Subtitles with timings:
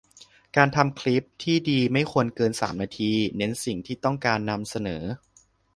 [0.55, 5.03] การทำคลิปที่ดีไม่ควรเกิน สาม นาทีเน้นสิ่งที่ต้องการนำเสนอ